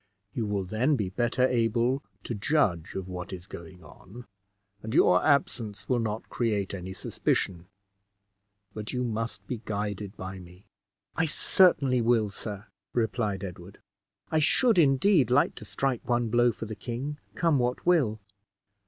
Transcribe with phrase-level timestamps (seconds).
[0.33, 4.25] You will then be better able to judge of what is going on,
[4.81, 7.67] and your absence will not create any suspicion;
[8.73, 10.65] but you must be guided by me."
[11.15, 13.79] "I certainly will, sir," replied Edward.
[14.31, 18.19] "I should, indeed, like to strike one blow for the king, come what will."